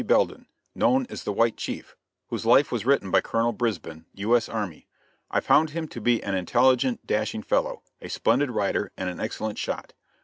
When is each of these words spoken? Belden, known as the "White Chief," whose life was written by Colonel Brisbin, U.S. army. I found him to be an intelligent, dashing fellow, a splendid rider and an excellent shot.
Belden, 0.07 0.47
known 0.73 1.05
as 1.11 1.23
the 1.25 1.31
"White 1.31 1.57
Chief," 1.57 1.95
whose 2.29 2.43
life 2.43 2.71
was 2.71 2.87
written 2.87 3.11
by 3.11 3.21
Colonel 3.21 3.51
Brisbin, 3.53 4.05
U.S. 4.15 4.49
army. 4.49 4.87
I 5.29 5.39
found 5.41 5.69
him 5.69 5.87
to 5.89 6.01
be 6.01 6.23
an 6.23 6.33
intelligent, 6.33 7.05
dashing 7.05 7.43
fellow, 7.43 7.83
a 8.01 8.09
splendid 8.09 8.49
rider 8.49 8.91
and 8.97 9.11
an 9.11 9.19
excellent 9.19 9.59
shot. 9.59 9.93